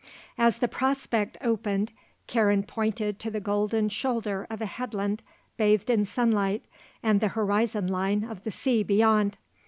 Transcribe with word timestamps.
As 0.39 0.57
the 0.57 0.67
prospect 0.67 1.37
opened 1.41 1.91
Karen 2.25 2.63
pointed 2.63 3.19
to 3.19 3.29
the 3.29 3.39
golden 3.39 3.87
shoulder 3.87 4.47
of 4.49 4.59
a 4.59 4.65
headland 4.65 5.21
bathed 5.57 5.91
in 5.91 6.05
sunlight 6.05 6.65
and 7.03 7.21
the 7.21 7.27
horizon 7.37 7.85
line 7.85 8.23
of 8.23 8.43
the 8.43 8.49
sea 8.49 8.81
beyond. 8.81 9.37